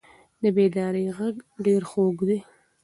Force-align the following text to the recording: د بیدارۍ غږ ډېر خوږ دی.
د 0.41 0.43
بیدارۍ 0.55 1.05
غږ 1.17 1.35
ډېر 1.65 1.81
خوږ 1.89 2.17
دی. 2.29 2.39